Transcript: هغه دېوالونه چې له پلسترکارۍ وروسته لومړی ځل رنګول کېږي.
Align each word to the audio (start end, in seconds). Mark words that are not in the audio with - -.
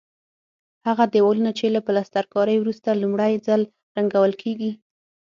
هغه 0.87 1.03
دېوالونه 1.13 1.51
چې 1.57 1.65
له 1.75 1.79
پلسترکارۍ 1.87 2.57
وروسته 2.59 2.89
لومړی 3.01 3.33
ځل 3.47 3.61
رنګول 3.97 4.31
کېږي. 4.41 4.71